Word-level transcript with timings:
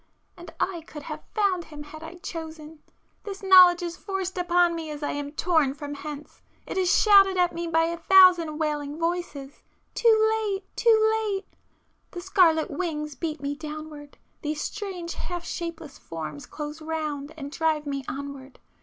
And 0.35 0.51
I 0.59 0.81
could 0.87 1.03
have 1.03 1.21
found 1.35 1.65
Him 1.65 1.83
had 1.83 2.01
I 2.01 2.15
chosen,—this 2.15 3.43
knowledge 3.43 3.83
is 3.83 3.97
forced 3.97 4.35
upon 4.35 4.73
me 4.73 4.89
as 4.89 5.03
I 5.03 5.11
am 5.11 5.31
torn 5.31 5.75
from 5.75 5.93
hence,—it 5.93 6.75
is 6.75 6.99
shouted 6.99 7.37
at 7.37 7.53
me 7.53 7.67
by 7.67 7.83
a 7.83 7.97
thousand 7.99 8.57
wailing 8.57 8.97
voices!... 8.97 9.61
too 9.93 10.29
late!—too 10.57 11.19
late!—the 11.35 12.21
scarlet 12.21 12.71
wings 12.71 13.13
beat 13.13 13.41
me 13.41 13.53
downward,—these 13.53 14.59
strange 14.61 15.13
half 15.13 15.45
shapeless 15.45 15.99
forms 15.99 16.47
close 16.47 16.81
round 16.81 17.31
and 17.37 17.51
drive 17.51 17.85
me 17.85 18.03
onward 18.07 18.57